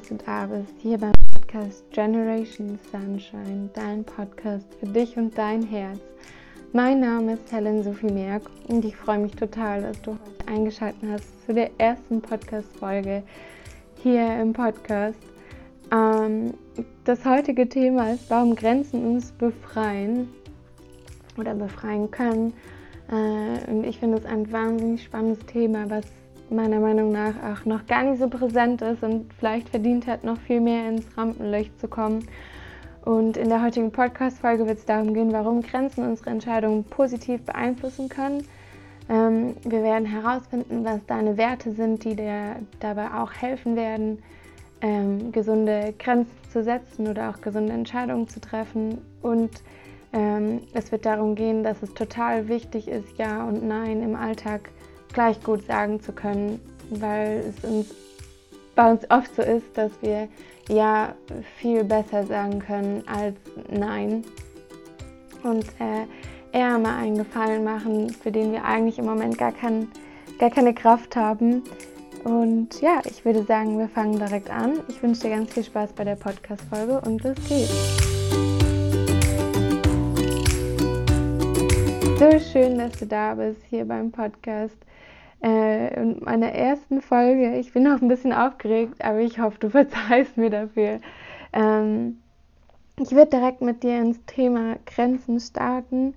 [0.00, 5.62] dass du da bist, hier beim Podcast Generation Sunshine, dein Podcast für dich und dein
[5.62, 5.98] Herz.
[6.72, 11.02] Mein Name ist Helen Sophie Merck und ich freue mich total, dass du heute eingeschaltet
[11.10, 13.22] hast zu der ersten Podcast-Folge
[14.02, 15.18] hier im Podcast.
[15.92, 16.54] Ähm,
[17.04, 20.28] das heutige Thema ist, warum Grenzen uns befreien
[21.36, 22.54] oder befreien können.
[23.10, 26.06] Äh, und ich finde es ein wahnsinnig spannendes Thema, was
[26.50, 30.38] meiner Meinung nach auch noch gar nicht so präsent ist und vielleicht verdient hat, noch
[30.38, 32.26] viel mehr ins Rampenlicht zu kommen.
[33.04, 38.08] Und in der heutigen Podcast-Folge wird es darum gehen, warum Grenzen unsere Entscheidungen positiv beeinflussen
[38.08, 38.44] können.
[39.08, 44.22] Ähm, wir werden herausfinden, was deine Werte sind, die dir dabei auch helfen werden,
[44.82, 48.98] ähm, gesunde Grenzen zu setzen oder auch gesunde Entscheidungen zu treffen.
[49.22, 49.50] Und
[50.12, 54.70] ähm, es wird darum gehen, dass es total wichtig ist, Ja und Nein im Alltag
[55.12, 57.94] gleich gut sagen zu können, weil es uns
[58.74, 60.28] bei uns oft so ist, dass wir
[60.68, 61.14] ja
[61.58, 63.36] viel besser sagen können als
[63.68, 64.24] nein
[65.42, 66.06] und äh,
[66.52, 69.88] eher mal einen Gefallen machen, für den wir eigentlich im Moment gar, kein,
[70.38, 71.62] gar keine Kraft haben.
[72.24, 74.80] Und ja, ich würde sagen, wir fangen direkt an.
[74.88, 78.10] Ich wünsche dir ganz viel Spaß bei der Podcast-Folge und los geht's.
[82.18, 84.76] So schön, dass du da bist hier beim Podcast
[85.42, 87.56] äh, in meiner ersten Folge.
[87.56, 91.00] Ich bin noch ein bisschen aufgeregt, aber ich hoffe, du verzeihst mir dafür.
[91.52, 92.18] Ähm,
[92.98, 96.14] ich werde direkt mit dir ins Thema Grenzen starten.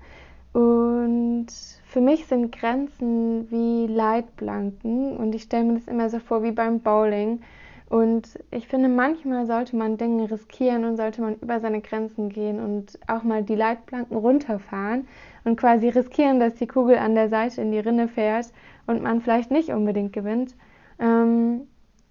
[0.51, 1.47] Und
[1.85, 6.51] für mich sind Grenzen wie Leitplanken und ich stelle mir das immer so vor wie
[6.51, 7.41] beim Bowling.
[7.89, 12.59] Und ich finde, manchmal sollte man Dinge riskieren und sollte man über seine Grenzen gehen
[12.59, 15.07] und auch mal die Leitplanken runterfahren
[15.44, 18.47] und quasi riskieren, dass die Kugel an der Seite in die Rinne fährt
[18.88, 20.56] und man vielleicht nicht unbedingt gewinnt.
[21.00, 21.68] Ähm,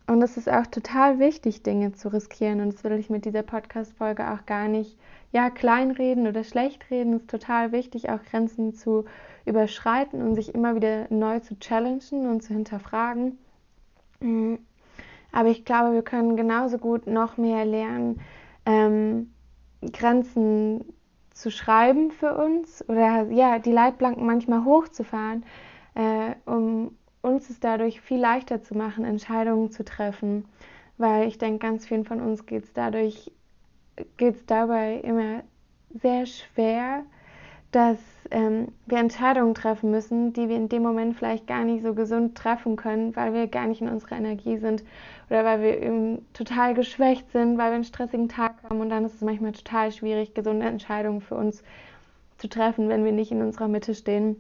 [0.07, 2.61] und es ist auch total wichtig, Dinge zu riskieren.
[2.61, 4.99] Und das will ich mit dieser Podcast-Folge auch gar nicht
[5.31, 7.15] ja, kleinreden oder schlecht reden.
[7.15, 9.05] Es ist total wichtig, auch Grenzen zu
[9.45, 13.39] überschreiten und sich immer wieder neu zu challengen und zu hinterfragen.
[14.21, 14.57] Mm,
[15.33, 18.21] aber ich glaube, wir können genauso gut noch mehr lernen,
[18.67, 19.33] ähm,
[19.93, 20.85] Grenzen
[21.31, 25.45] zu schreiben für uns oder ja, die Leitplanken manchmal hochzufahren,
[25.95, 30.45] äh, um uns es dadurch viel leichter zu machen, Entscheidungen zu treffen.
[30.99, 33.31] Weil ich denke, ganz vielen von uns geht es dadurch,
[34.17, 35.43] geht es dabei immer
[36.01, 37.05] sehr schwer,
[37.71, 37.99] dass
[38.31, 42.37] ähm, wir Entscheidungen treffen müssen, die wir in dem Moment vielleicht gar nicht so gesund
[42.37, 44.85] treffen können, weil wir gar nicht in unserer Energie sind
[45.31, 49.07] oder weil wir eben total geschwächt sind, weil wir einen stressigen Tag haben und dann
[49.07, 51.63] ist es manchmal total schwierig, gesunde Entscheidungen für uns
[52.37, 54.37] zu treffen, wenn wir nicht in unserer Mitte stehen.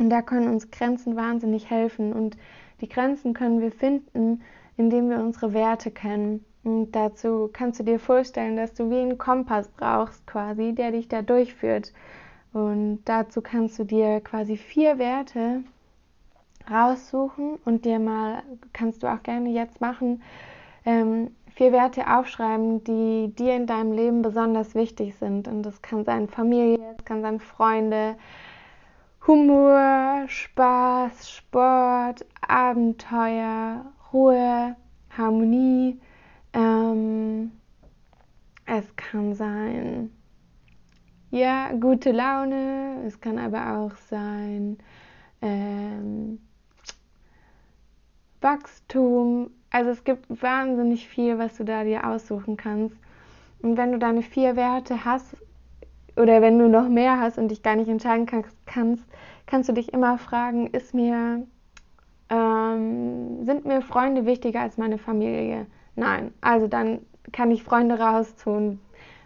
[0.00, 2.14] Und da können uns Grenzen wahnsinnig helfen.
[2.14, 2.38] Und
[2.80, 4.40] die Grenzen können wir finden,
[4.78, 6.42] indem wir unsere Werte kennen.
[6.64, 11.08] Und dazu kannst du dir vorstellen, dass du wie einen Kompass brauchst, quasi, der dich
[11.08, 11.92] da durchführt.
[12.54, 15.62] Und dazu kannst du dir quasi vier Werte
[16.70, 20.22] raussuchen und dir mal, kannst du auch gerne jetzt machen,
[20.86, 25.46] ähm, vier Werte aufschreiben, die dir in deinem Leben besonders wichtig sind.
[25.46, 28.16] Und das kann sein Familie, das kann sein Freunde,
[29.30, 34.74] Humor, Spaß, Sport, Abenteuer, Ruhe,
[35.16, 36.00] Harmonie.
[36.52, 37.52] Ähm,
[38.66, 40.10] es kann sein,
[41.30, 43.04] ja, gute Laune.
[43.06, 44.78] Es kann aber auch sein,
[45.42, 46.40] ähm,
[48.40, 49.52] Wachstum.
[49.70, 52.96] Also es gibt wahnsinnig viel, was du da dir aussuchen kannst.
[53.62, 55.36] Und wenn du deine vier Werte hast,
[56.16, 59.04] oder wenn du noch mehr hast und dich gar nicht entscheiden kannst, kannst
[59.68, 61.46] du dich immer fragen, ist mir,
[62.28, 65.66] ähm, sind mir Freunde wichtiger als meine Familie?
[65.96, 66.32] Nein.
[66.40, 67.00] Also dann
[67.32, 68.78] kann ich Freunde raustun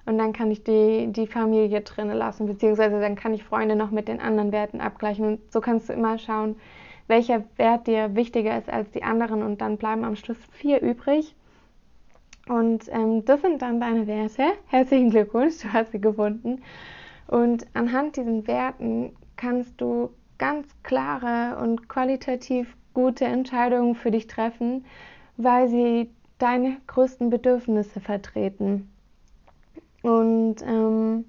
[0.06, 3.90] und dann kann ich die, die Familie drinnen lassen, beziehungsweise dann kann ich Freunde noch
[3.90, 5.24] mit den anderen Werten abgleichen.
[5.24, 6.56] Und so kannst du immer schauen,
[7.06, 11.34] welcher Wert dir wichtiger ist als die anderen und dann bleiben am Schluss vier übrig.
[12.48, 14.44] Und ähm, das sind dann deine Werte.
[14.66, 16.62] Herzlichen Glückwunsch, du hast sie gefunden.
[17.26, 24.84] Und anhand diesen Werten kannst du ganz klare und qualitativ gute Entscheidungen für dich treffen,
[25.36, 28.90] weil sie deine größten Bedürfnisse vertreten.
[30.02, 31.24] Und ähm,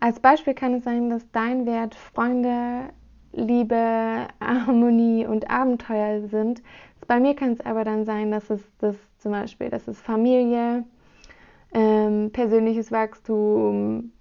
[0.00, 2.90] als Beispiel kann es sein, dass dein Wert Freunde,
[3.32, 6.62] Liebe, Harmonie und Abenteuer sind.
[7.06, 10.84] Bei mir kann es aber dann sein, dass es das zum Beispiel, dass es Familie,
[11.72, 14.12] ähm, persönliches Wachstum,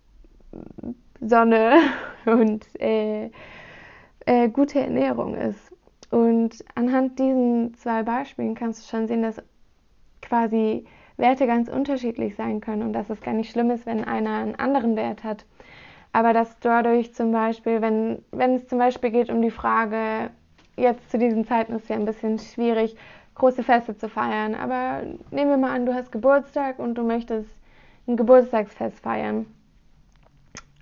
[1.19, 1.79] Sonne
[2.25, 3.29] und äh,
[4.31, 5.73] äh, gute Ernährung ist.
[6.09, 9.41] Und anhand diesen zwei Beispielen kannst du schon sehen, dass
[10.21, 10.85] quasi
[11.17, 14.55] Werte ganz unterschiedlich sein können und dass es gar nicht schlimm ist, wenn einer einen
[14.55, 15.45] anderen Wert hat.
[16.13, 20.29] Aber dass dadurch zum Beispiel, wenn, wenn es zum Beispiel geht um die Frage,
[20.77, 22.95] jetzt zu diesen Zeiten ist es ja ein bisschen schwierig,
[23.35, 24.55] große Feste zu feiern.
[24.55, 25.01] Aber
[25.31, 27.49] nehmen wir mal an, du hast Geburtstag und du möchtest
[28.07, 29.45] ein Geburtstagsfest feiern.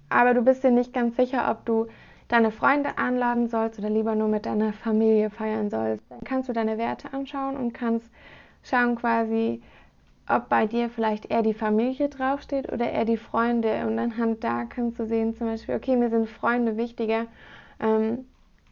[0.10, 1.88] Aber du bist dir nicht ganz sicher, ob du
[2.30, 6.10] deine Freunde einladen sollst oder lieber nur mit deiner Familie feiern sollst.
[6.10, 8.10] Dann kannst du deine Werte anschauen und kannst
[8.64, 9.62] schauen quasi,
[10.30, 13.86] ob bei dir vielleicht eher die Familie draufsteht oder eher die Freunde.
[13.88, 17.26] Und anhand da kannst du sehen, zum Beispiel, okay, mir sind Freunde wichtiger.
[17.80, 18.26] Ähm,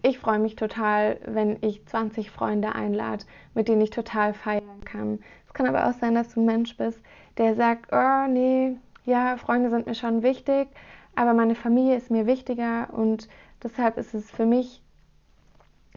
[0.04, 3.26] ich freue mich total, wenn ich 20 Freunde einlade,
[3.56, 5.20] mit denen ich total feiern kann.
[5.48, 7.02] Es kann aber auch sein, dass du ein Mensch bist,
[7.40, 10.68] der sagt, oh nee, ja, Freunde sind mir schon wichtig,
[11.16, 13.28] aber meine Familie ist mir wichtiger und
[13.64, 14.82] deshalb ist es für mich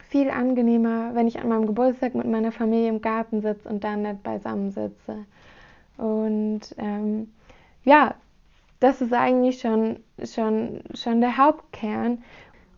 [0.09, 3.97] viel angenehmer, wenn ich an meinem Geburtstag mit meiner Familie im Garten sitze und da
[3.97, 5.25] nicht beisammen sitze.
[5.97, 7.31] Und ähm,
[7.85, 8.15] ja,
[8.81, 12.23] das ist eigentlich schon, schon, schon der Hauptkern.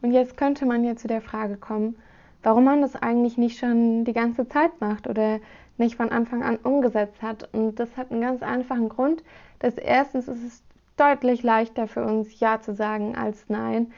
[0.02, 1.96] Und jetzt könnte man ja zu der Frage kommen,
[2.42, 5.38] warum man das eigentlich nicht schon die ganze Zeit macht oder
[5.78, 7.48] nicht von Anfang an umgesetzt hat.
[7.54, 9.22] Und das hat einen ganz einfachen Grund.
[9.60, 10.62] dass erstens ist es
[10.96, 13.92] deutlich leichter für uns Ja zu sagen als Nein.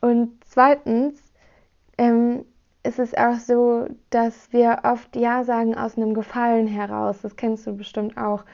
[0.00, 1.22] Und zweitens
[1.98, 2.44] ähm,
[2.82, 7.20] ist es auch so, dass wir oft Ja sagen aus einem Gefallen heraus.
[7.22, 8.44] Das kennst du bestimmt auch.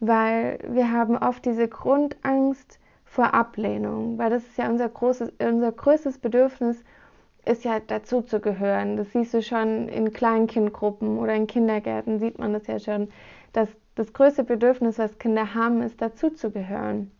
[0.00, 2.80] Weil wir haben oft diese Grundangst,
[3.10, 6.84] vor Ablehnung, weil das ist ja unser großes, unser größtes Bedürfnis,
[7.44, 8.96] ist ja dazu zu gehören.
[8.96, 13.08] Das siehst du schon in Kleinkindgruppen oder in Kindergärten, sieht man das ja schon,
[13.52, 17.10] dass das größte Bedürfnis, was Kinder haben, ist dazu zu gehören,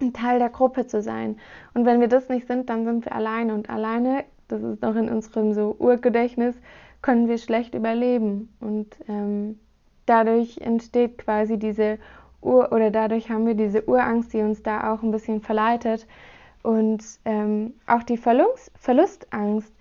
[0.00, 1.38] ein Teil der Gruppe zu sein.
[1.74, 4.94] Und wenn wir das nicht sind, dann sind wir alleine und alleine, das ist noch
[4.96, 6.56] in unserem so Urgedächtnis,
[7.02, 8.54] können wir schlecht überleben.
[8.60, 9.58] Und ähm,
[10.06, 11.98] dadurch entsteht quasi diese
[12.42, 16.06] Ur oder dadurch haben wir diese Urangst, die uns da auch ein bisschen verleitet
[16.62, 19.72] und ähm, auch die Verlust, Verlustangst,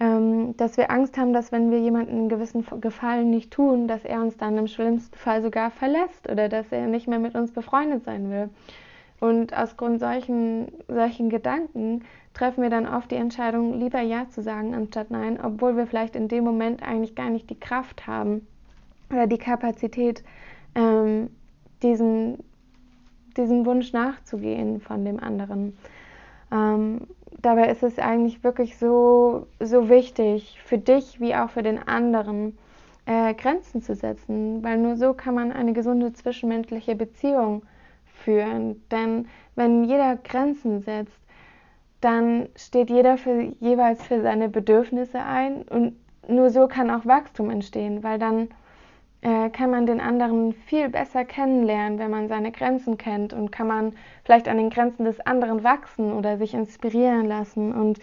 [0.00, 4.04] ähm, dass wir Angst haben, dass wenn wir jemandem einen gewissen Gefallen nicht tun, dass
[4.04, 7.52] er uns dann im schlimmsten Fall sogar verlässt oder dass er nicht mehr mit uns
[7.52, 8.48] befreundet sein will.
[9.20, 14.42] Und aus Grund solchen, solchen Gedanken treffen wir dann oft die Entscheidung, lieber Ja zu
[14.42, 18.46] sagen anstatt Nein, obwohl wir vielleicht in dem Moment eigentlich gar nicht die Kraft haben
[19.10, 20.24] oder die Kapazität,
[20.74, 21.28] ähm,
[21.82, 22.38] diesen,
[23.36, 25.76] diesem Wunsch nachzugehen von dem anderen.
[26.50, 27.06] Ähm,
[27.42, 32.56] dabei ist es eigentlich wirklich so, so wichtig für dich wie auch für den anderen,
[33.06, 37.62] äh, Grenzen zu setzen, weil nur so kann man eine gesunde zwischenmenschliche Beziehung
[38.20, 38.82] führen.
[38.90, 41.20] Denn wenn jeder Grenzen setzt,
[42.00, 45.96] dann steht jeder für, jeweils für seine Bedürfnisse ein und
[46.28, 48.48] nur so kann auch Wachstum entstehen, weil dann
[49.22, 53.66] äh, kann man den anderen viel besser kennenlernen, wenn man seine Grenzen kennt und kann
[53.66, 53.92] man
[54.24, 57.74] vielleicht an den Grenzen des anderen wachsen oder sich inspirieren lassen.
[57.74, 57.98] Und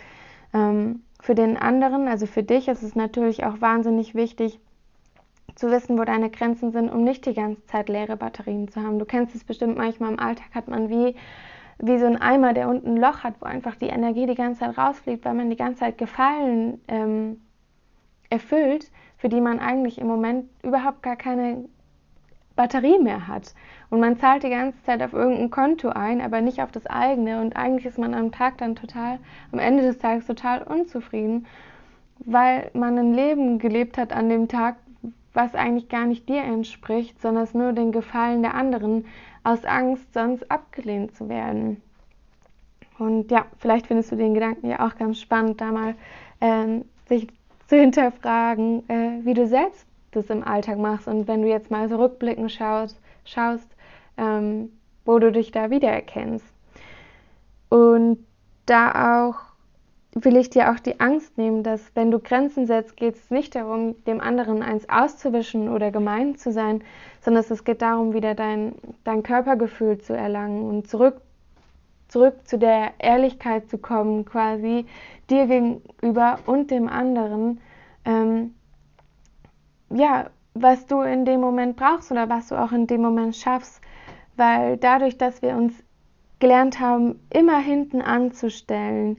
[0.53, 4.59] ähm, für den anderen, also für dich, ist es natürlich auch wahnsinnig wichtig,
[5.57, 8.99] zu wissen, wo deine Grenzen sind, um nicht die ganze Zeit leere Batterien zu haben.
[8.99, 11.15] Du kennst es bestimmt manchmal im Alltag, hat man wie,
[11.79, 14.61] wie so ein Eimer, der unten ein Loch hat, wo einfach die Energie die ganze
[14.61, 17.41] Zeit rausfliegt, weil man die ganze Zeit Gefallen ähm,
[18.29, 21.65] erfüllt für die man eigentlich im Moment überhaupt gar keine
[22.55, 23.53] Batterie mehr hat.
[23.89, 27.41] Und man zahlt die ganze Zeit auf irgendein Konto ein, aber nicht auf das eigene.
[27.41, 29.19] Und eigentlich ist man am Tag dann total,
[29.51, 31.45] am Ende des Tages total unzufrieden,
[32.19, 34.77] weil man ein Leben gelebt hat an dem Tag,
[35.33, 39.05] was eigentlich gar nicht dir entspricht, sondern es nur den Gefallen der anderen
[39.43, 41.81] aus Angst, sonst abgelehnt zu werden.
[42.97, 45.95] Und ja, vielleicht findest du den Gedanken ja auch ganz spannend, da mal
[46.41, 47.27] ähm, sich
[47.67, 51.87] zu hinterfragen, äh, wie du selbst das im Alltag machst und wenn du jetzt mal
[51.89, 53.69] so rückblickend schaust, schaust
[54.17, 54.71] ähm,
[55.05, 56.45] wo du dich da wiedererkennst.
[57.69, 58.25] Und
[58.65, 59.35] da auch
[60.23, 63.55] will ich dir auch die Angst nehmen, dass wenn du Grenzen setzt, geht es nicht
[63.55, 66.83] darum, dem anderen eins auszuwischen oder gemein zu sein,
[67.21, 71.21] sondern es geht darum, wieder dein, dein Körpergefühl zu erlangen und zurück,
[72.07, 74.85] zurück zu der Ehrlichkeit zu kommen, quasi,
[75.29, 77.59] dir gegenüber und dem anderen,
[78.05, 78.53] ähm,
[79.89, 83.81] ja, was du in dem Moment brauchst oder was du auch in dem Moment schaffst,
[84.35, 85.73] weil dadurch, dass wir uns
[86.39, 89.17] gelernt haben, immer hinten anzustellen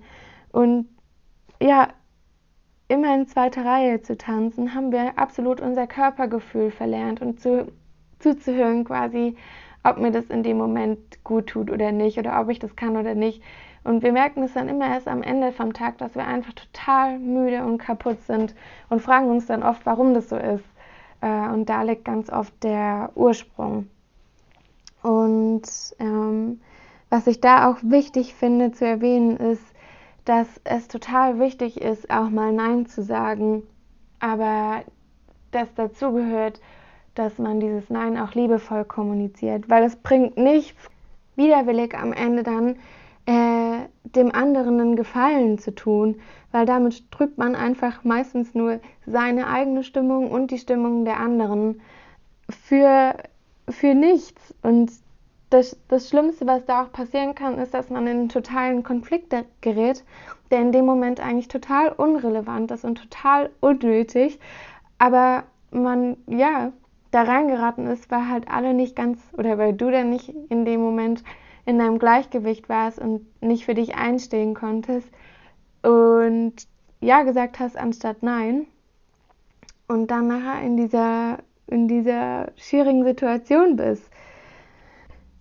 [0.59, 0.89] und
[1.61, 1.87] ja,
[2.89, 7.71] immer in zweiter Reihe zu tanzen, haben wir absolut unser Körpergefühl verlernt und zu,
[8.19, 9.37] zuzuhören quasi,
[9.85, 12.97] ob mir das in dem Moment gut tut oder nicht oder ob ich das kann
[12.97, 13.41] oder nicht.
[13.85, 17.21] Und wir merken es dann immer erst am Ende vom Tag, dass wir einfach total
[17.21, 18.57] müde und kaputt sind
[18.89, 20.65] und fragen uns dann oft, warum das so ist.
[21.21, 23.87] Äh, und da liegt ganz oft der Ursprung.
[25.05, 25.63] Und
[26.01, 26.61] ähm,
[27.11, 29.63] was ich da auch wichtig finde zu erwähnen, ist,
[30.29, 33.63] dass es total wichtig ist, auch mal Nein zu sagen,
[34.21, 34.83] aber
[35.53, 36.61] das dazugehört,
[37.15, 40.91] dass man dieses Nein auch liebevoll kommuniziert, weil es bringt nichts,
[41.37, 42.77] widerwillig am Ende dann
[43.25, 46.17] äh, dem anderen einen Gefallen zu tun,
[46.53, 51.81] weil damit trübt man einfach meistens nur seine eigene Stimmung und die Stimmung der anderen
[52.51, 53.15] für,
[53.67, 54.55] für nichts.
[54.63, 54.93] Und
[55.51, 59.35] das, das Schlimmste, was da auch passieren kann, ist, dass man in einen totalen Konflikt
[59.61, 60.05] gerät,
[60.51, 64.39] der in dem Moment eigentlich total unrelevant ist und total unnötig.
[64.99, 66.73] Aber man, ja,
[67.11, 70.81] da reingeraten ist, weil halt alle nicht ganz, oder weil du dann nicht in dem
[70.81, 71.25] Moment
[71.65, 75.11] in deinem Gleichgewicht warst und nicht für dich einstehen konntest
[75.83, 76.55] und
[77.01, 78.67] ja gesagt hast anstatt nein
[79.87, 84.11] und dann nachher in dieser, in dieser schwierigen Situation bist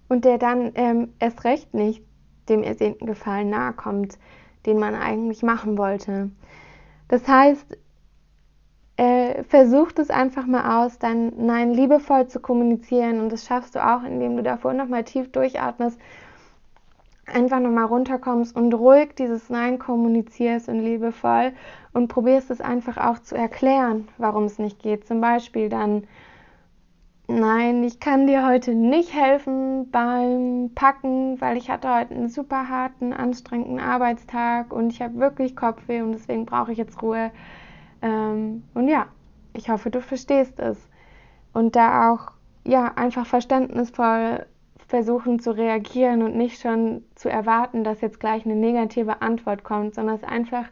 [0.10, 2.04] und der dann ähm, erst recht nicht
[2.50, 4.18] dem ersehnten Gefallen nahe kommt,
[4.66, 6.32] den man eigentlich machen wollte.
[7.08, 7.78] Das heißt,
[8.98, 13.86] äh, versuch es einfach mal aus, dein Nein liebevoll zu kommunizieren und das schaffst du
[13.86, 16.00] auch, indem du davor nochmal tief durchatmest,
[17.28, 21.52] einfach nochmal runterkommst und ruhig dieses Nein kommunizierst und liebevoll
[21.94, 25.06] und probierst es einfach auch zu erklären, warum es nicht geht.
[25.06, 26.08] Zum Beispiel dann,
[27.30, 32.70] Nein, ich kann dir heute nicht helfen beim Packen, weil ich hatte heute einen super
[32.70, 37.32] harten, anstrengenden Arbeitstag und ich habe wirklich Kopfweh und deswegen brauche ich jetzt Ruhe.
[38.02, 39.08] Ähm, und ja,
[39.52, 40.78] ich hoffe, du verstehst es.
[41.52, 42.32] Und da auch,
[42.64, 44.46] ja, einfach verständnisvoll
[44.88, 49.96] versuchen zu reagieren und nicht schon zu erwarten, dass jetzt gleich eine negative Antwort kommt,
[49.96, 50.66] sondern es einfach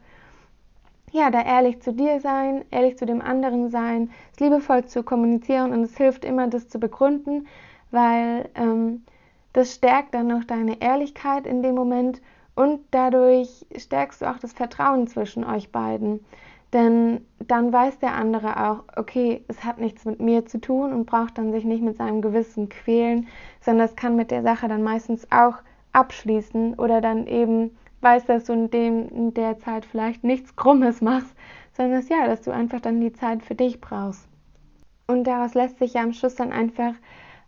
[1.16, 5.72] ja, da ehrlich zu dir sein, ehrlich zu dem anderen sein, es liebevoll zu kommunizieren
[5.72, 7.48] und es hilft immer, das zu begründen,
[7.92, 9.06] weil ähm,
[9.54, 12.22] das stärkt dann noch deine Ehrlichkeit in dem Moment
[12.56, 16.20] und dadurch stärkst du auch das Vertrauen zwischen euch beiden.
[16.74, 21.06] Denn dann weiß der andere auch, okay, es hat nichts mit mir zu tun und
[21.06, 23.28] braucht dann sich nicht mit seinem Gewissen quälen,
[23.62, 25.56] sondern es kann mit der Sache dann meistens auch
[25.94, 31.02] abschließen oder dann eben weiß, dass du in, dem, in der Zeit vielleicht nichts Krummes
[31.02, 31.36] machst,
[31.74, 34.30] sondern dass, ja, dass du einfach dann die Zeit für dich brauchst.
[35.08, 36.94] Und daraus lässt sich ja am Schluss dann einfach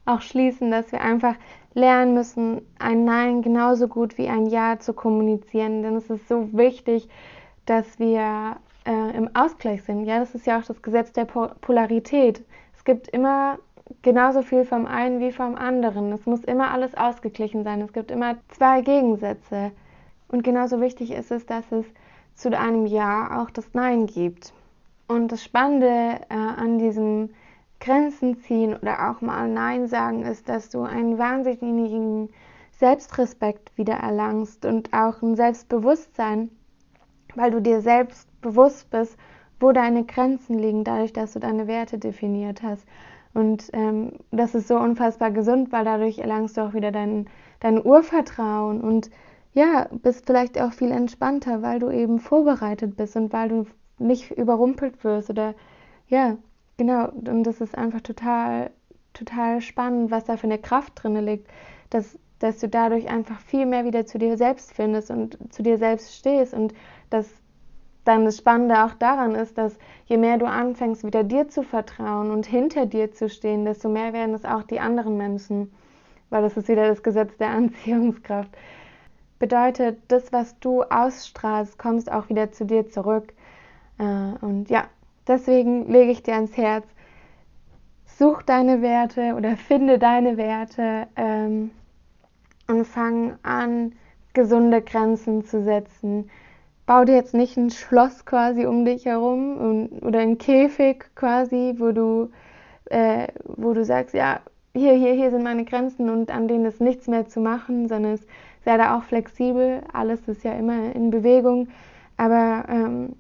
[0.06, 1.36] auch schließen, dass wir einfach
[1.74, 5.84] lernen müssen, ein Nein genauso gut wie ein Ja zu kommunizieren.
[5.84, 7.08] Denn es ist so wichtig,
[7.66, 10.06] dass wir äh, im Ausgleich sind.
[10.06, 12.44] Ja, das ist ja auch das Gesetz der Polarität.
[12.76, 13.60] Es gibt immer
[14.02, 16.12] genauso viel vom einen wie vom anderen.
[16.14, 17.82] Es muss immer alles ausgeglichen sein.
[17.82, 19.72] Es gibt immer zwei Gegensätze.
[20.27, 21.86] Und genauso wichtig ist es, dass es
[22.36, 24.53] zu einem Ja auch das Nein gibt.
[25.07, 27.29] Und das Spannende äh, an diesem
[27.79, 32.29] Grenzen ziehen oder auch mal Nein sagen ist, dass du einen wahnsinnigen
[32.72, 36.50] Selbstrespekt wieder erlangst und auch ein Selbstbewusstsein,
[37.36, 39.17] weil du dir selbst bewusst bist,
[39.60, 42.86] wo deine Grenzen liegen, dadurch, dass du deine Werte definiert hast.
[43.34, 47.27] Und ähm, das ist so unfassbar gesund, weil dadurch erlangst du auch wieder dein,
[47.60, 49.10] dein Urvertrauen und
[49.58, 53.66] ja, bist vielleicht auch viel entspannter, weil du eben vorbereitet bist und weil du
[53.98, 55.56] nicht überrumpelt wirst oder
[56.10, 56.38] ja,
[56.78, 57.10] genau.
[57.10, 58.70] Und das ist einfach total,
[59.14, 61.50] total spannend, was da für eine Kraft drin liegt,
[61.90, 65.80] dass, dass du dadurch einfach viel mehr wieder zu dir selbst findest und zu dir
[65.80, 66.76] selbst stehst und
[67.10, 67.28] dass
[68.04, 72.30] dann das Spannende auch daran ist, dass je mehr du anfängst, wieder dir zu vertrauen
[72.30, 75.74] und hinter dir zu stehen, desto mehr werden es auch die anderen Menschen,
[76.30, 78.52] weil das ist wieder das Gesetz der Anziehungskraft
[79.39, 83.34] bedeutet, das, was du ausstrahlst, kommst auch wieder zu dir zurück.
[84.00, 84.03] Äh,
[84.41, 84.86] und ja,
[85.27, 86.86] deswegen lege ich dir ans Herz,
[88.06, 91.72] such deine Werte oder finde deine Werte ähm,
[92.67, 93.94] und fang an,
[94.34, 96.29] gesunde Grenzen zu setzen.
[96.86, 101.91] Bau dir jetzt nicht ein Schloss quasi um dich herum oder ein Käfig quasi, wo
[101.91, 102.29] du,
[102.86, 104.39] äh, wo du sagst, ja,
[104.77, 108.13] hier, hier, hier sind meine Grenzen und an denen ist nichts mehr zu machen, sondern
[108.13, 108.27] es
[108.63, 109.81] sei da auch flexibel.
[109.91, 111.67] Alles ist ja immer in Bewegung.
[112.17, 113.15] Aber ähm,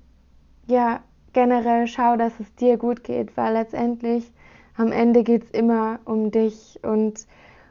[0.67, 0.99] ja,
[1.33, 4.31] generell schau, dass es dir gut geht, weil letztendlich
[4.75, 6.79] am Ende geht es immer um dich.
[6.83, 7.27] Und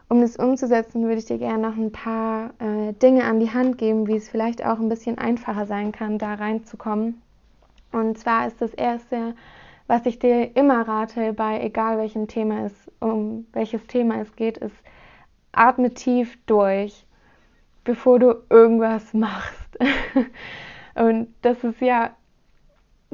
[0.09, 3.79] um das umzusetzen, würde ich dir gerne noch ein paar äh, Dinge an die Hand
[3.79, 7.21] geben, wie es vielleicht auch ein bisschen einfacher sein kann, da reinzukommen.
[7.93, 9.35] Und zwar ist das erste,
[9.87, 14.59] was ich dir immer rate, bei egal welchem Thema es, um welches Thema es geht,
[14.59, 14.77] ist,
[15.53, 17.07] atme tief durch
[17.85, 19.79] bevor du irgendwas machst.
[20.97, 22.11] Und das ist ja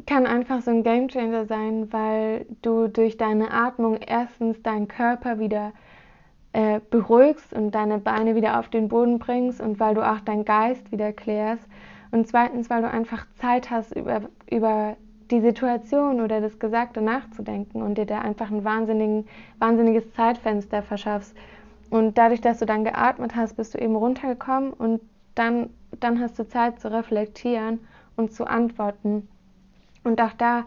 [0.07, 5.73] kann einfach so ein Gamechanger sein, weil du durch deine Atmung erstens deinen Körper wieder
[6.53, 10.45] äh, beruhigst und deine Beine wieder auf den Boden bringst und weil du auch deinen
[10.45, 11.69] Geist wieder klärst.
[12.11, 14.97] Und zweitens, weil du einfach Zeit hast, über, über
[15.33, 21.35] die Situation oder das Gesagte nachzudenken und dir da einfach ein wahnsinniges Zeitfenster verschaffst.
[21.91, 25.01] Und dadurch, dass du dann geatmet hast, bist du eben runtergekommen und
[25.35, 25.71] dann,
[26.01, 27.81] dann hast du Zeit zu reflektieren
[28.17, 29.29] und zu antworten.
[30.05, 30.65] Und auch da,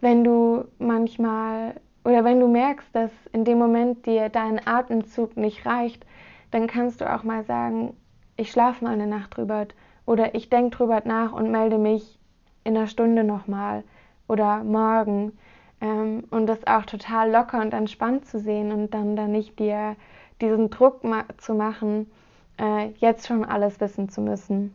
[0.00, 5.66] wenn du manchmal oder wenn du merkst, dass in dem Moment dir dein Atemzug nicht
[5.66, 6.04] reicht,
[6.50, 7.96] dann kannst du auch mal sagen,
[8.36, 9.66] ich schlafe mal eine Nacht drüber
[10.06, 12.18] oder ich denke drüber nach und melde mich
[12.62, 13.84] in einer Stunde nochmal
[14.28, 15.32] oder morgen.
[15.80, 19.96] Ähm, und das auch total locker und entspannt zu sehen und dann da nicht dir
[20.40, 22.10] diesen Druck ma zu machen,
[22.58, 24.72] äh, jetzt schon alles wissen zu müssen.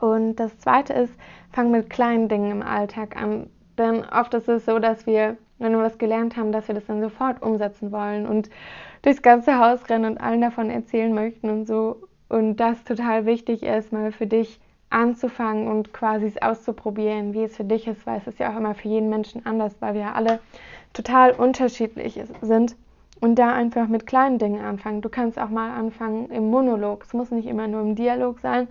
[0.00, 1.14] Und das Zweite ist,
[1.52, 3.50] fang mit kleinen Dingen im Alltag an.
[3.76, 6.86] Denn oft ist es so, dass wir, wenn wir was gelernt haben, dass wir das
[6.86, 8.50] dann sofort umsetzen wollen und
[9.02, 12.02] durchs ganze Haus rennen und allen davon erzählen möchten und so.
[12.28, 17.56] Und das total wichtig ist, mal für dich anzufangen und quasi es auszuprobieren, wie es
[17.56, 20.14] für dich ist, weil es ist ja auch immer für jeden Menschen anders, weil wir
[20.14, 20.40] alle
[20.92, 22.76] total unterschiedlich sind
[23.20, 25.00] und da einfach mit kleinen Dingen anfangen.
[25.00, 27.04] Du kannst auch mal anfangen im Monolog.
[27.04, 28.66] Es muss nicht immer nur im Dialog sein,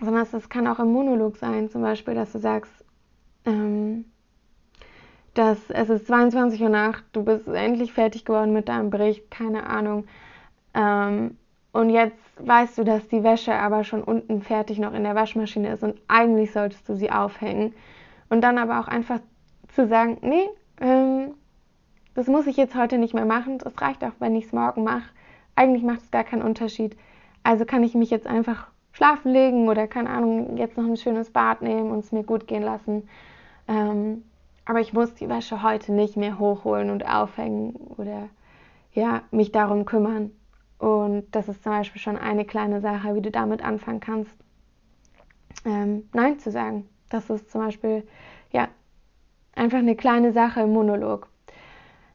[0.00, 2.72] sondern es kann auch im Monolog sein, zum Beispiel, dass du sagst,
[3.44, 4.06] ähm,
[5.34, 9.66] dass es ist 22 Uhr Nacht, du bist endlich fertig geworden mit deinem Bericht, keine
[9.66, 10.04] Ahnung.
[10.74, 11.36] Ähm,
[11.72, 15.72] und jetzt weißt du, dass die Wäsche aber schon unten fertig noch in der Waschmaschine
[15.72, 17.74] ist und eigentlich solltest du sie aufhängen.
[18.28, 19.20] Und dann aber auch einfach
[19.74, 20.48] zu sagen, nee,
[20.80, 21.34] ähm,
[22.14, 23.58] das muss ich jetzt heute nicht mehr machen.
[23.64, 25.08] Es reicht auch, wenn ich es morgen mache.
[25.56, 26.96] Eigentlich macht es gar keinen Unterschied.
[27.42, 31.30] Also kann ich mich jetzt einfach schlafen legen oder keine Ahnung, jetzt noch ein schönes
[31.30, 33.08] Bad nehmen und es mir gut gehen lassen.
[33.66, 34.24] Ähm,
[34.66, 38.28] aber ich muss die Wäsche heute nicht mehr hochholen und aufhängen oder
[38.92, 40.30] ja, mich darum kümmern.
[40.82, 44.32] Und das ist zum Beispiel schon eine kleine Sache, wie du damit anfangen kannst,
[45.64, 46.88] ähm, Nein zu sagen.
[47.08, 48.02] Das ist zum Beispiel
[48.50, 48.66] ja
[49.54, 51.28] einfach eine kleine Sache im Monolog.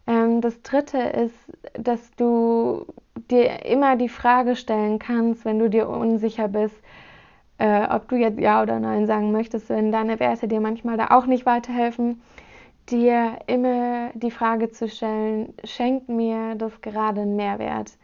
[0.05, 1.33] Ähm, das dritte ist,
[1.79, 2.85] dass du
[3.31, 6.75] dir immer die Frage stellen kannst, wenn du dir unsicher bist,
[7.59, 11.11] äh, ob du jetzt Ja oder Nein sagen möchtest, wenn deine Werte dir manchmal da
[11.11, 12.21] auch nicht weiterhelfen,
[12.89, 17.97] dir immer die Frage zu stellen, schenkt mir das gerade einen Mehrwert,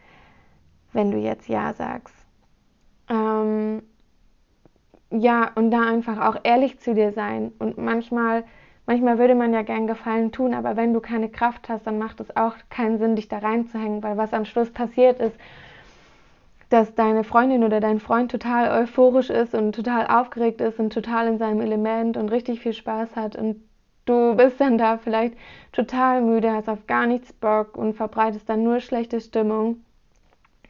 [0.93, 2.15] wenn du jetzt Ja sagst.
[3.09, 3.83] Ähm,
[5.11, 8.43] ja, und da einfach auch ehrlich zu dir sein und manchmal
[8.85, 12.19] manchmal würde man ja gern Gefallen tun, aber wenn du keine Kraft hast, dann macht
[12.19, 15.35] es auch keinen Sinn, dich da reinzuhängen, weil was am Schluss passiert ist,
[16.69, 21.27] dass deine Freundin oder dein Freund total euphorisch ist und total aufgeregt ist und total
[21.27, 23.61] in seinem Element und richtig viel Spaß hat und
[24.05, 25.35] du bist dann da vielleicht
[25.71, 29.77] total müde, hast auf gar nichts Bock und verbreitest dann nur schlechte Stimmung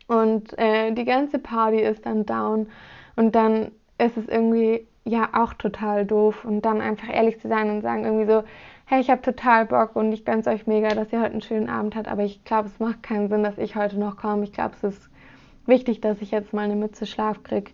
[0.08, 2.68] und äh, die ganze Party ist dann down
[3.16, 6.46] und dann ist es irgendwie ja auch total doof.
[6.46, 8.44] Und dann einfach ehrlich zu sein und sagen irgendwie so,
[8.86, 11.70] hey, ich habe total Bock und ich gönn's euch mega, dass ihr heute einen schönen
[11.70, 14.44] Abend habt, aber ich glaube, es macht keinen Sinn, dass ich heute noch komme.
[14.44, 15.10] Ich glaube, es ist
[15.66, 17.72] wichtig, dass ich jetzt mal eine Mütze Schlaf kriege.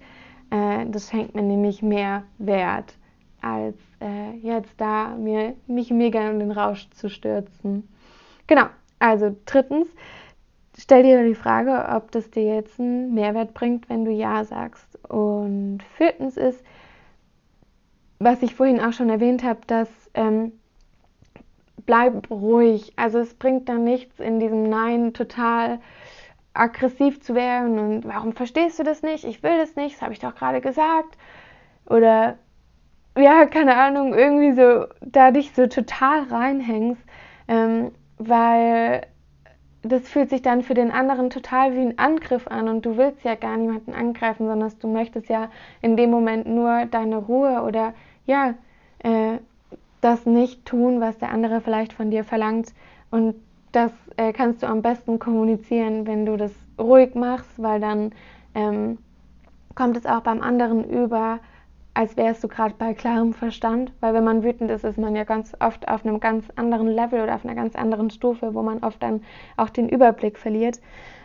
[0.52, 2.96] Äh, das schenkt mir nämlich mehr Wert,
[3.42, 7.88] als äh, jetzt da mir mich mega in den Rausch zu stürzen.
[8.48, 8.65] Genau,
[9.00, 9.88] also drittens,
[10.80, 14.98] stell dir die Frage, ob das dir jetzt einen Mehrwert bringt, wenn du Ja sagst.
[15.08, 16.63] Und viertens ist,
[18.20, 20.54] was ich vorhin auch schon erwähnt habe, dass ähm,
[21.86, 22.94] bleib ruhig.
[22.96, 25.80] Also es bringt dann nichts in diesem Nein total
[26.54, 29.24] aggressiv zu werden und warum verstehst du das nicht?
[29.24, 31.18] Ich will das nicht, das habe ich doch gerade gesagt.
[31.86, 32.38] Oder
[33.18, 37.02] ja, keine Ahnung, irgendwie so da dich so total reinhängst,
[37.48, 39.08] ähm, weil
[39.82, 43.24] das fühlt sich dann für den anderen total wie ein Angriff an und du willst
[43.24, 45.50] ja gar niemanden angreifen, sondern du möchtest ja
[45.82, 47.94] in dem Moment nur deine Ruhe oder
[48.26, 48.56] ja,
[49.00, 49.38] äh,
[50.02, 52.74] das nicht tun, was der andere vielleicht von dir verlangt.
[53.12, 53.36] Und
[53.72, 58.12] das äh, kannst du am besten kommunizieren, wenn du das ruhig machst, weil dann
[58.56, 58.98] ähm,
[59.76, 61.39] kommt es auch beim anderen über,
[62.00, 63.92] als wärst du gerade bei klarem Verstand.
[64.00, 67.22] Weil wenn man wütend ist, ist man ja ganz oft auf einem ganz anderen Level
[67.22, 69.22] oder auf einer ganz anderen Stufe, wo man oft dann
[69.58, 70.80] auch den Überblick verliert.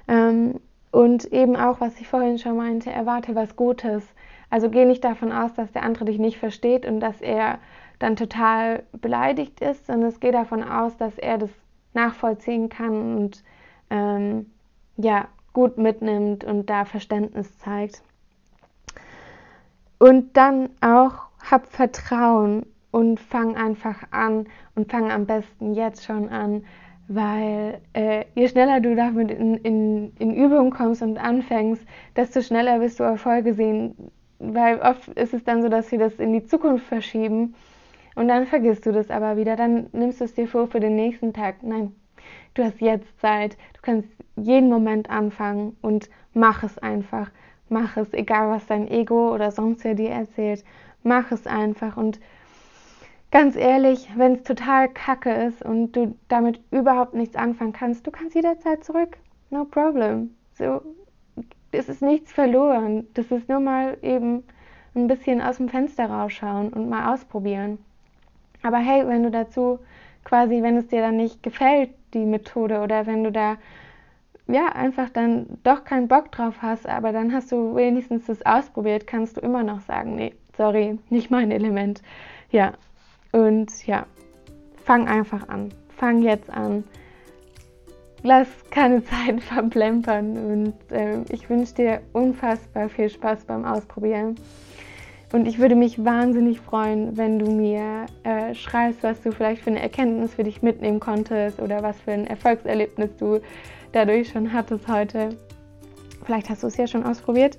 [0.08, 0.58] Ähm,
[0.90, 4.02] und eben auch, was ich vorhin schon meinte, erwarte was Gutes.
[4.50, 7.60] Also geh nicht davon aus, dass der andere dich nicht versteht und dass er
[8.00, 11.50] dann total beleidigt ist, sondern es geht davon aus, dass er das
[11.92, 13.44] nachvollziehen kann und
[13.90, 14.50] ähm,
[14.96, 18.02] ja, gut mitnimmt und da Verständnis zeigt.
[19.98, 26.28] Und dann auch hab Vertrauen und fang einfach an und fang am besten jetzt schon
[26.28, 26.64] an,
[27.08, 31.84] weil äh, je schneller du damit in, in, in Übung kommst und anfängst,
[32.16, 33.94] desto schneller wirst du Erfolge sehen,
[34.38, 37.54] weil oft ist es dann so, dass wir das in die Zukunft verschieben
[38.14, 40.96] und dann vergisst du das aber wieder, dann nimmst du es dir vor für den
[40.96, 41.62] nächsten Tag.
[41.62, 41.92] Nein,
[42.54, 47.30] du hast jetzt Zeit, du kannst jeden Moment anfangen und mach es einfach.
[47.74, 50.64] Mach es, egal was dein Ego oder sonst wer dir erzählt.
[51.02, 52.20] Mach es einfach und
[53.32, 58.12] ganz ehrlich, wenn es total kacke ist und du damit überhaupt nichts anfangen kannst, du
[58.12, 59.16] kannst jederzeit zurück.
[59.50, 60.36] No problem.
[60.56, 60.82] So,
[61.72, 63.08] es ist nichts verloren.
[63.14, 64.44] Das ist nur mal eben
[64.94, 67.78] ein bisschen aus dem Fenster rausschauen und mal ausprobieren.
[68.62, 69.80] Aber hey, wenn du dazu
[70.22, 73.56] quasi, wenn es dir dann nicht gefällt, die Methode, oder wenn du da
[74.46, 79.06] ja einfach dann doch keinen Bock drauf hast, aber dann hast du wenigstens das ausprobiert,
[79.06, 82.02] kannst du immer noch sagen, nee, sorry, nicht mein Element.
[82.50, 82.72] Ja,
[83.32, 84.06] und ja,
[84.84, 85.70] fang einfach an.
[85.96, 86.84] Fang jetzt an.
[88.22, 94.36] Lass keine Zeit verplempern und äh, ich wünsche dir unfassbar viel Spaß beim Ausprobieren.
[95.32, 99.70] Und ich würde mich wahnsinnig freuen, wenn du mir äh, schreibst, was du vielleicht für
[99.70, 103.40] eine Erkenntnis für dich mitnehmen konntest oder was für ein Erfolgserlebnis du
[103.94, 105.36] dadurch schon hattest heute.
[106.24, 107.58] Vielleicht hast du es ja schon ausprobiert.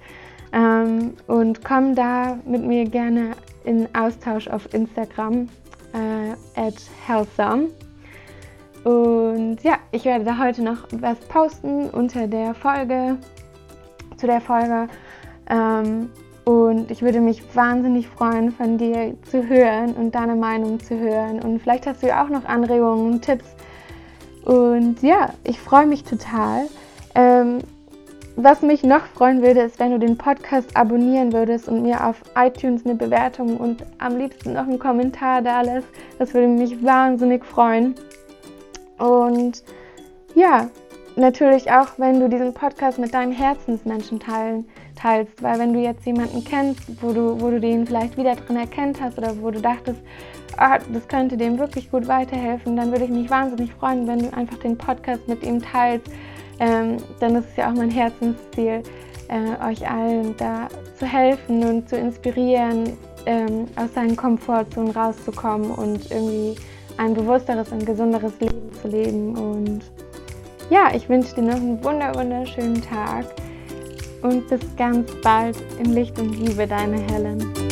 [0.53, 3.31] Ähm, und komm da mit mir gerne
[3.63, 5.49] in Austausch auf Instagram
[5.93, 7.69] äh, at healthsome.
[8.83, 13.17] Und ja, ich werde da heute noch was posten unter der Folge,
[14.17, 14.87] zu der Folge.
[15.49, 16.09] Ähm,
[16.45, 21.41] und ich würde mich wahnsinnig freuen, von dir zu hören und deine Meinung zu hören.
[21.41, 23.55] Und vielleicht hast du ja auch noch Anregungen und Tipps.
[24.45, 26.67] Und ja, ich freue mich total.
[27.15, 27.59] Ähm,
[28.37, 32.21] was mich noch freuen würde, ist, wenn du den Podcast abonnieren würdest und mir auf
[32.35, 35.87] iTunes eine Bewertung und am liebsten noch einen Kommentar da lässt.
[36.19, 37.95] Das würde mich wahnsinnig freuen.
[38.97, 39.63] Und
[40.35, 40.67] ja,
[41.15, 46.05] natürlich auch, wenn du diesen Podcast mit deinen Herzensmenschen teilen teilst, weil wenn du jetzt
[46.05, 49.61] jemanden kennst, wo du, wo du den vielleicht wieder drin erkennt hast oder wo du
[49.61, 49.99] dachtest,
[50.57, 54.33] ah, das könnte dem wirklich gut weiterhelfen, dann würde ich mich wahnsinnig freuen, wenn du
[54.33, 56.07] einfach den Podcast mit ihm teilst,
[56.59, 58.81] ähm, denn das ist ja auch mein Herzensziel,
[59.27, 62.93] äh, euch allen da zu helfen und zu inspirieren,
[63.25, 66.55] ähm, aus seinen Komfortzonen rauszukommen und irgendwie
[66.97, 69.35] ein bewussteres und gesunderes Leben zu leben.
[69.35, 69.81] Und
[70.69, 73.25] ja, ich wünsche dir noch einen wunder wunderschönen Tag
[74.21, 77.64] und bis ganz bald in Licht und Liebe, deine Helen.